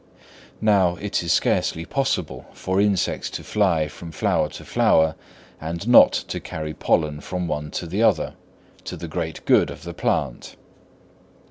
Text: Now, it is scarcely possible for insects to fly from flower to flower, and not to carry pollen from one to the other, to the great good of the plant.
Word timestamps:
Now, 0.61 0.95
it 0.95 1.21
is 1.21 1.31
scarcely 1.31 1.85
possible 1.85 2.47
for 2.53 2.81
insects 2.81 3.29
to 3.37 3.43
fly 3.43 3.87
from 3.87 4.11
flower 4.11 4.49
to 4.49 4.65
flower, 4.65 5.13
and 5.61 5.87
not 5.87 6.11
to 6.13 6.39
carry 6.39 6.73
pollen 6.73 7.19
from 7.19 7.47
one 7.47 7.69
to 7.69 7.85
the 7.85 8.01
other, 8.01 8.33
to 8.85 8.97
the 8.97 9.07
great 9.07 9.45
good 9.45 9.69
of 9.69 9.83
the 9.83 9.93
plant. 9.93 10.55